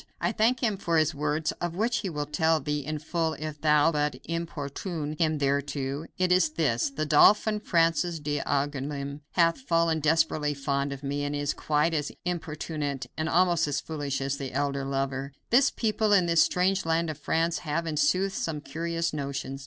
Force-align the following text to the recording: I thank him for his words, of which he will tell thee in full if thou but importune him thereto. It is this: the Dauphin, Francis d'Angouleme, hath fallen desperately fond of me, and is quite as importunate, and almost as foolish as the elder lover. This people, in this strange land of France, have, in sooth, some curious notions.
I 0.19 0.31
thank 0.31 0.61
him 0.63 0.77
for 0.77 0.97
his 0.97 1.13
words, 1.13 1.51
of 1.61 1.75
which 1.75 1.97
he 1.97 2.09
will 2.09 2.25
tell 2.25 2.59
thee 2.59 2.79
in 2.79 2.97
full 2.97 3.33
if 3.33 3.61
thou 3.61 3.91
but 3.91 4.15
importune 4.23 5.15
him 5.19 5.37
thereto. 5.37 6.07
It 6.17 6.31
is 6.31 6.49
this: 6.53 6.89
the 6.89 7.05
Dauphin, 7.05 7.59
Francis 7.59 8.19
d'Angouleme, 8.19 9.21
hath 9.33 9.61
fallen 9.61 9.99
desperately 9.99 10.55
fond 10.55 10.91
of 10.91 11.03
me, 11.03 11.23
and 11.23 11.35
is 11.35 11.53
quite 11.53 11.93
as 11.93 12.11
importunate, 12.25 13.05
and 13.15 13.29
almost 13.29 13.67
as 13.67 13.79
foolish 13.79 14.21
as 14.21 14.37
the 14.37 14.53
elder 14.53 14.85
lover. 14.85 15.33
This 15.51 15.69
people, 15.69 16.13
in 16.13 16.25
this 16.25 16.41
strange 16.41 16.83
land 16.83 17.11
of 17.11 17.19
France, 17.19 17.59
have, 17.59 17.85
in 17.85 17.95
sooth, 17.95 18.33
some 18.33 18.59
curious 18.59 19.13
notions. 19.13 19.59